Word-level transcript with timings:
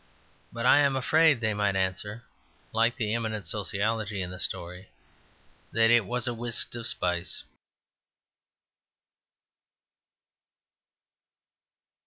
But 0.51 0.65
I 0.65 0.79
am 0.79 0.95
afraid 0.95 1.41
they 1.41 1.53
might 1.53 1.75
answer, 1.75 2.23
like 2.73 2.95
the 2.95 3.13
eminent 3.13 3.45
sociologist 3.45 4.11
in 4.17 4.31
the 4.31 4.39
story, 4.39 4.89
that 5.73 5.91
it 5.91 6.07
was 6.07 6.27
"wiste 6.27 6.75
of 6.75 6.87
spice." 6.87 7.43